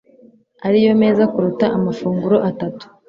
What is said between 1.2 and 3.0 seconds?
kuruta amafunguro atatu.